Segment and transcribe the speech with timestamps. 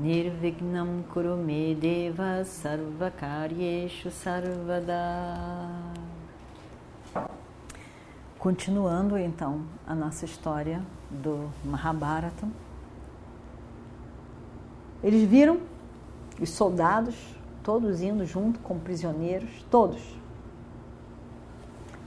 [0.00, 4.94] Nirvignam Kurume Deva Sarvakaryeshu Sarvada
[8.38, 12.48] Continuando então a nossa história do Mahabharata.
[15.04, 15.60] Eles viram
[16.40, 17.14] os soldados
[17.62, 20.00] todos indo junto com prisioneiros, todos.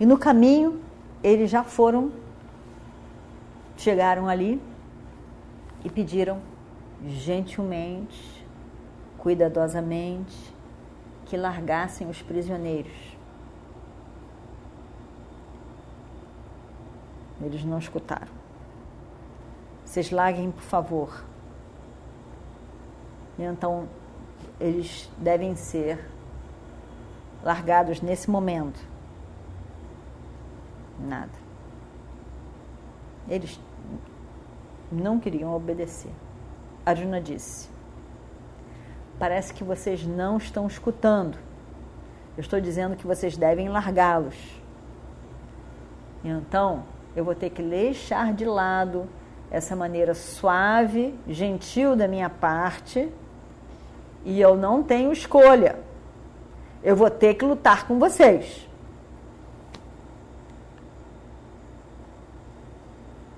[0.00, 0.80] E no caminho
[1.22, 2.10] eles já foram,
[3.76, 4.58] chegaram ali
[5.84, 6.53] e pediram
[7.06, 8.46] gentilmente,
[9.18, 10.54] cuidadosamente,
[11.26, 13.16] que largassem os prisioneiros.
[17.42, 18.32] Eles não escutaram.
[19.84, 21.24] Vocês larguem, por favor.
[23.38, 23.88] Então,
[24.60, 26.08] eles devem ser
[27.42, 28.94] largados nesse momento
[30.98, 31.32] nada.
[33.28, 33.60] Eles
[34.90, 36.12] não queriam obedecer.
[36.84, 37.68] Arjuna disse:
[39.18, 41.38] Parece que vocês não estão escutando.
[42.36, 44.34] Eu estou dizendo que vocês devem largá-los.
[46.24, 49.08] Então, eu vou ter que deixar de lado
[49.50, 53.08] essa maneira suave, gentil da minha parte,
[54.24, 55.78] e eu não tenho escolha.
[56.82, 58.68] Eu vou ter que lutar com vocês.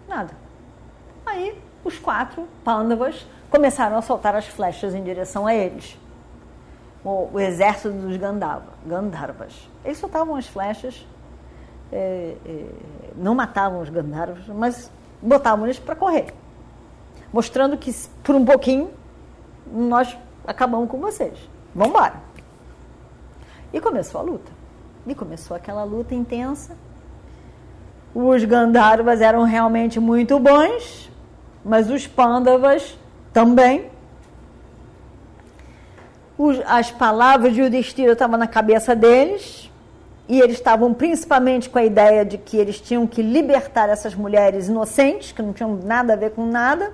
[0.08, 0.34] Nada.
[1.26, 5.98] Aí os quatro pândavas começaram a soltar as flechas em direção a eles.
[7.04, 9.68] O, o exército dos Gandhava, Gandharvas.
[9.84, 11.06] Eles soltavam as flechas,
[11.92, 12.66] é, é,
[13.16, 14.90] não matavam os Gandharvas, mas
[15.22, 16.34] botavam eles para correr.
[17.32, 18.90] Mostrando que por um pouquinho
[19.66, 20.16] nós
[20.46, 21.38] acabamos com vocês.
[21.74, 22.14] Vamos embora.
[23.72, 24.50] E começou a luta.
[25.06, 26.76] E começou aquela luta intensa
[28.18, 31.10] os Gandharvas eram realmente muito bons,
[31.66, 32.96] mas os Pandavas
[33.32, 33.90] também.
[36.64, 39.68] As palavras de Yudhishthira estavam na cabeça deles,
[40.28, 44.68] e eles estavam principalmente com a ideia de que eles tinham que libertar essas mulheres
[44.68, 46.92] inocentes, que não tinham nada a ver com nada.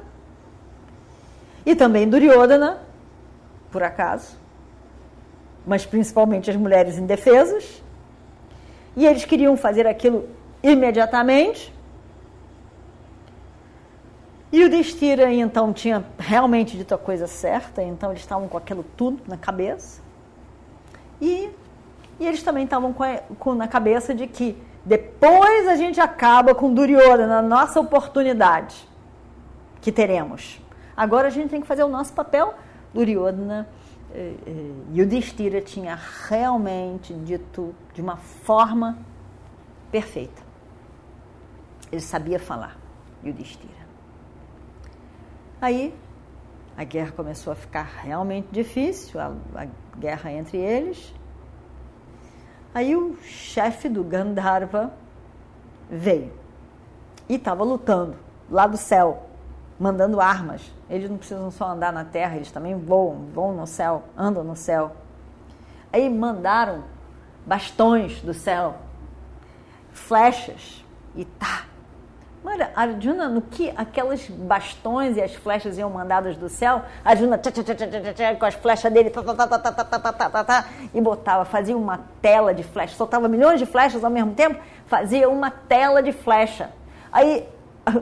[1.67, 2.79] E também Duryodhana,
[3.71, 4.39] por acaso,
[5.67, 7.83] mas principalmente as mulheres indefesas.
[8.97, 10.29] E eles queriam fazer aquilo
[10.63, 11.73] imediatamente.
[14.53, 18.85] E o Destira então tinha realmente dito a coisa certa, então eles estavam com aquilo
[18.97, 20.03] tudo na cabeça.
[21.19, 21.51] E,
[22.21, 23.05] e eles também estavam com,
[23.39, 24.55] com, na cabeça de que
[24.85, 28.87] depois a gente acaba com Duryodhana, na nossa oportunidade
[29.81, 30.61] que teremos.
[30.95, 32.53] Agora a gente tem que fazer o nosso papel.
[32.93, 33.67] Duryodhana
[34.13, 35.99] eh, eh, e o Destira tinha
[36.29, 38.99] realmente dito de uma forma
[39.91, 40.43] perfeita.
[41.91, 42.77] Ele sabia falar,
[43.25, 43.82] Yudhishthira.
[45.63, 45.95] Aí
[46.77, 51.15] a guerra começou a ficar realmente difícil, a, a guerra entre eles.
[52.75, 54.93] Aí o chefe do Gandharva
[55.89, 56.33] veio
[57.29, 58.17] e estava lutando
[58.51, 59.29] lá do céu,
[59.79, 60.69] mandando armas.
[60.91, 64.57] Eles não precisam só andar na terra, eles também voam, voam no céu, andam no
[64.57, 64.97] céu.
[65.93, 66.83] Aí mandaram
[67.47, 68.79] bastões do céu,
[69.93, 70.85] flechas,
[71.15, 71.67] e tá,
[72.53, 77.51] Olha, Arjuna, no que aquelas bastões e as flechas iam mandadas do céu, Arjuna tchá,
[77.51, 82.63] tchá, tchá, com as flechas dele tá, tá, tá, e botava, fazia uma tela de
[82.63, 86.69] flechas, soltava milhões de flechas ao mesmo tempo, fazia uma tela de flecha.
[87.11, 87.49] Aí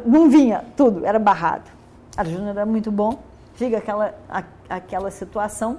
[0.04, 1.70] não vinha tudo, era barrado.
[2.16, 3.22] Arjuna era muito bom,
[3.54, 5.78] fica aquela, a, aquela situação.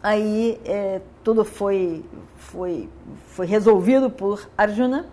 [0.00, 2.04] Aí é, tudo foi,
[2.36, 2.88] foi,
[3.30, 5.06] foi resolvido por Arjuna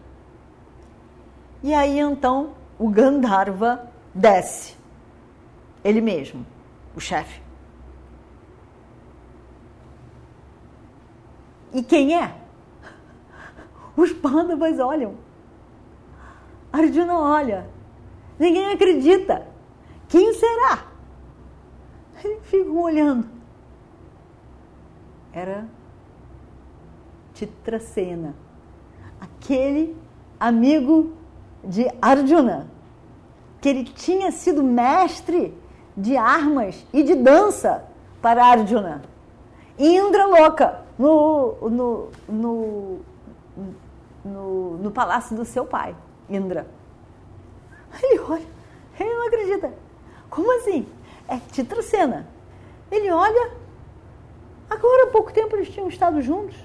[1.63, 4.75] e aí então o Gandharva desce,
[5.83, 6.45] ele mesmo,
[6.95, 7.41] o chefe.
[11.73, 12.35] E quem é?
[13.95, 15.15] Os pândavas olham.
[16.73, 17.69] Arjuna olha.
[18.37, 19.47] Ninguém acredita.
[20.09, 20.87] Quem será?
[22.23, 23.27] Eles ficam olhando.
[25.31, 25.65] Era
[27.33, 28.35] Titracena,
[29.19, 29.95] aquele
[30.39, 31.13] amigo
[31.63, 32.67] de Arjuna,
[33.59, 35.57] que ele tinha sido mestre
[35.95, 37.83] de armas e de dança
[38.21, 39.01] para Arjuna.
[39.77, 42.99] Indra louca no, no, no,
[44.23, 45.95] no, no palácio do seu pai,
[46.29, 46.67] Indra.
[48.01, 48.45] Ele olha,
[48.99, 49.73] ele não acredita.
[50.29, 50.87] Como assim?
[51.27, 52.27] É Titracena.
[52.89, 53.51] Ele olha,
[54.69, 56.55] agora há pouco tempo eles tinham estado juntos.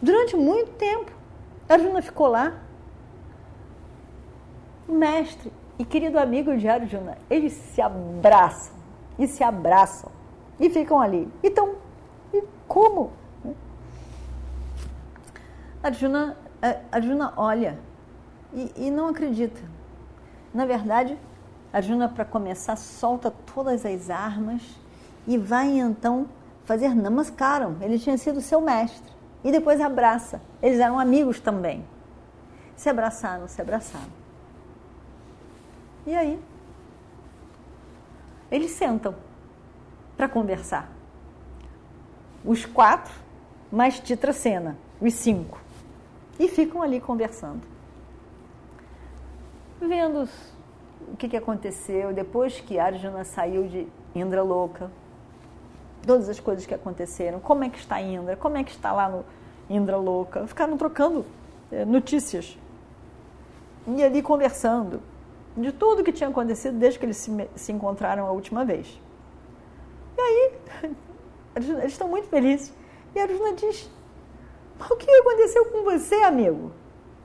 [0.00, 1.10] Durante muito tempo.
[1.68, 2.54] Arjuna ficou lá.
[4.88, 8.74] Mestre e querido amigo de Arjuna, eles se abraçam
[9.18, 10.10] e se abraçam
[10.58, 11.30] e ficam ali.
[11.42, 11.74] Então,
[12.32, 13.12] e como?
[15.82, 17.78] Arjuna, eh, Arjuna olha
[18.52, 19.60] e, e não acredita.
[20.52, 21.18] Na verdade,
[21.72, 24.62] Arjuna, para começar, solta todas as armas
[25.26, 26.26] e vai então
[26.64, 27.76] fazer namaskaram.
[27.80, 29.14] Ele tinha sido seu mestre.
[29.44, 30.40] E depois abraça.
[30.62, 31.84] Eles eram amigos também.
[32.74, 34.25] Se abraçaram, se abraçaram.
[36.06, 36.40] E aí?
[38.50, 39.14] Eles sentam
[40.16, 40.88] para conversar.
[42.44, 43.12] Os quatro,
[43.72, 45.60] mais Titracena, os cinco.
[46.38, 47.62] E ficam ali conversando.
[49.80, 50.28] Vendo
[51.12, 54.90] o que, que aconteceu depois que Arjuna saiu de Indra louca,
[56.06, 59.08] todas as coisas que aconteceram, como é que está Indra, como é que está lá
[59.08, 59.24] no
[59.68, 61.26] Indra louca, ficaram trocando
[61.70, 62.56] é, notícias
[63.88, 65.00] e ali conversando
[65.56, 69.00] de tudo que tinha acontecido desde que eles se, se encontraram a última vez.
[70.16, 70.52] E aí,
[71.56, 72.72] eles estão muito felizes.
[73.14, 73.90] E Arjuna diz:
[74.78, 76.72] Mas o que aconteceu com você, amigo?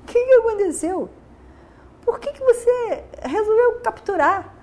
[0.04, 1.10] O que aconteceu?
[2.04, 4.56] Por que, que você resolveu capturar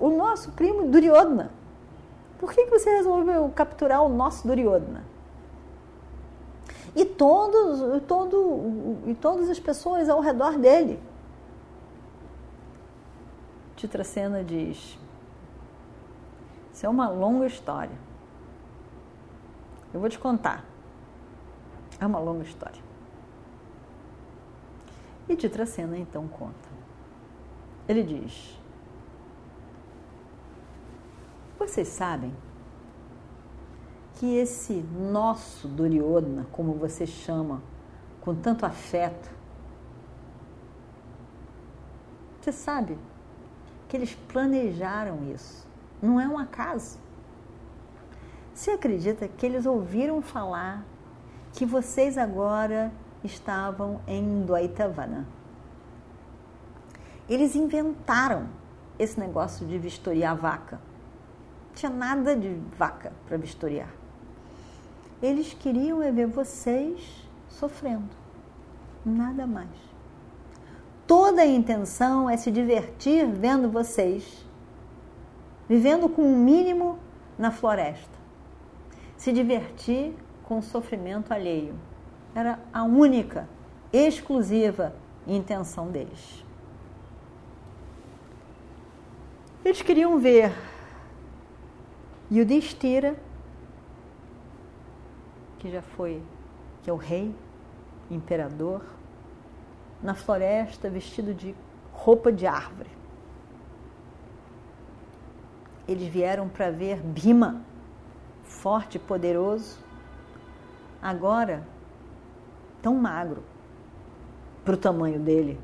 [0.00, 1.52] o nosso primo Duryodhana?
[2.38, 5.04] Por que, que você resolveu capturar o nosso Duryodhana?
[6.94, 11.00] E todos, todo, e todas as pessoas ao redor dele.
[13.82, 14.96] Titracena diz:
[16.72, 17.98] Isso é uma longa história.
[19.92, 20.64] Eu vou te contar.
[21.98, 22.80] É uma longa história.
[25.28, 26.68] E Titracena então conta.
[27.88, 28.56] Ele diz:
[31.58, 32.32] Vocês sabem
[34.14, 37.60] que esse nosso Duryodhana, como você chama,
[38.20, 39.28] com tanto afeto,
[42.40, 42.96] você sabe
[43.92, 45.68] que eles planejaram isso.
[46.00, 46.98] Não é um acaso.
[48.54, 50.82] Você acredita que eles ouviram falar
[51.52, 52.90] que vocês agora
[53.22, 55.26] estavam em Dwaitavana?
[57.28, 58.48] Eles inventaram
[58.98, 60.80] esse negócio de vistoriar vaca
[61.74, 62.48] tinha nada de
[62.78, 63.92] vaca para vistoriar.
[65.22, 68.08] Eles queriam é ver vocês sofrendo,
[69.04, 69.91] nada mais.
[71.06, 74.44] Toda a intenção é se divertir vendo vocês
[75.68, 76.98] vivendo com o um mínimo
[77.38, 78.18] na floresta.
[79.16, 80.14] Se divertir
[80.44, 81.74] com o sofrimento alheio.
[82.34, 83.48] Era a única,
[83.90, 84.94] exclusiva
[85.26, 86.44] intenção deles.
[89.64, 90.52] Eles queriam ver
[92.30, 93.16] o Destira,
[95.58, 96.22] que já foi,
[96.82, 97.34] que é o rei,
[98.10, 98.82] imperador,
[100.02, 101.54] na floresta vestido de
[101.92, 102.90] roupa de árvore.
[105.86, 107.62] Eles vieram para ver Bima,
[108.42, 109.78] forte e poderoso,
[111.00, 111.66] agora
[112.80, 113.42] tão magro
[114.64, 115.60] para o tamanho dele,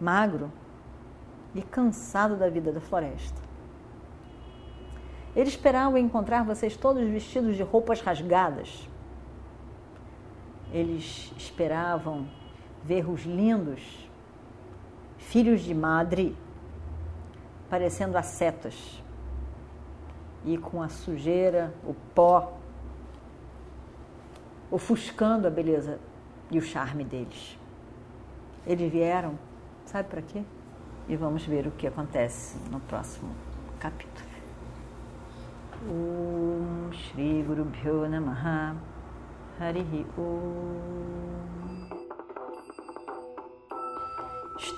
[0.00, 0.50] magro
[1.54, 3.40] e cansado da vida da floresta.
[5.34, 8.88] Ele esperava encontrar vocês todos vestidos de roupas rasgadas.
[10.72, 12.26] Eles esperavam
[12.84, 14.08] ver os lindos
[15.18, 16.36] filhos de madre
[17.68, 19.02] parecendo ascetas
[20.44, 22.58] e com a sujeira, o pó,
[24.70, 25.98] ofuscando a beleza
[26.50, 27.58] e o charme deles.
[28.66, 29.38] Eles vieram,
[29.84, 30.42] sabe para quê?
[31.08, 33.30] E vamos ver o que acontece no próximo
[33.78, 34.28] capítulo.
[35.88, 38.76] Om Shri Guru Bhyo Namaha
[39.58, 41.59] Harihi Om